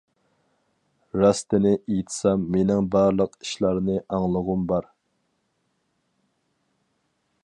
[1.23, 4.91] راستىنى ئېيتسام، مېنىڭ بارلىق ئىشلارنى ئاڭلىغۇم بار.